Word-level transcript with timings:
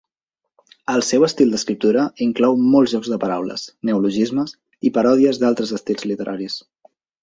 El 0.93 1.03
seu 1.09 1.25
estil 1.27 1.53
d'escriptura 1.55 2.07
inclou 2.29 2.57
molts 2.71 2.97
jocs 2.97 3.13
de 3.13 3.21
paraules, 3.27 3.69
neologismes 3.93 4.59
i 4.91 4.97
parodies 5.01 5.45
d'altres 5.45 5.79
estils 5.83 6.13
literaris. 6.13 6.63